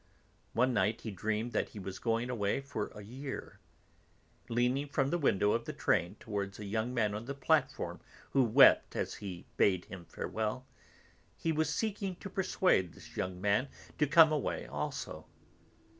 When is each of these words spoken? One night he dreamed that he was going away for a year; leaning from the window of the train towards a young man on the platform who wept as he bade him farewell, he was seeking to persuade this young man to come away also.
One 0.53 0.73
night 0.73 1.01
he 1.01 1.11
dreamed 1.11 1.51
that 1.51 1.69
he 1.69 1.79
was 1.79 1.99
going 1.99 2.31
away 2.31 2.59
for 2.59 2.87
a 2.95 3.03
year; 3.03 3.59
leaning 4.49 4.87
from 4.87 5.11
the 5.11 5.19
window 5.19 5.51
of 5.51 5.65
the 5.65 5.73
train 5.73 6.15
towards 6.19 6.57
a 6.57 6.65
young 6.65 6.91
man 6.91 7.13
on 7.13 7.25
the 7.25 7.35
platform 7.35 7.99
who 8.31 8.43
wept 8.43 8.95
as 8.95 9.13
he 9.21 9.45
bade 9.57 9.85
him 9.85 10.05
farewell, 10.05 10.65
he 11.37 11.51
was 11.51 11.69
seeking 11.71 12.15
to 12.15 12.31
persuade 12.31 12.93
this 12.93 13.15
young 13.15 13.39
man 13.39 13.67
to 13.99 14.07
come 14.07 14.31
away 14.31 14.65
also. 14.65 15.27